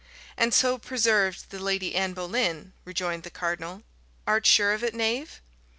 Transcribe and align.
"And 0.35 0.51
so 0.51 0.79
preserved 0.79 1.51
the 1.51 1.59
Lady 1.59 1.93
Anne 1.93 2.13
Boleyn," 2.13 2.73
rejoined 2.85 3.21
the 3.21 3.29
cardinal. 3.29 3.83
"Art 4.25 4.47
sure 4.47 4.73
of 4.73 4.83
it, 4.83 4.95
knave?" 4.95 5.41